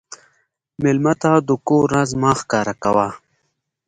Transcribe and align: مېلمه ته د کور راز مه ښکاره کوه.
مېلمه 0.81 1.13
ته 1.21 1.31
د 1.47 1.49
کور 1.67 1.85
راز 1.93 2.11
مه 2.21 2.31
ښکاره 2.39 2.73
کوه. 2.83 3.07